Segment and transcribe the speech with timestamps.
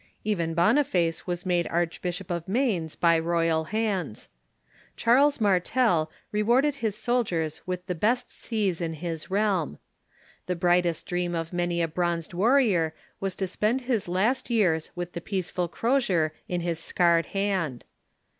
[0.23, 4.29] Even Boniface was made Archbishop of Mainz by ro}'al hands.
[4.97, 9.77] Charles Martel rewarded his soldiers with the best sees in his realm.
[10.47, 15.13] The brightest dream of many a bronzed warrior was to spend his last years with
[15.13, 17.85] the i:)eace ful crosier in his scarred hand.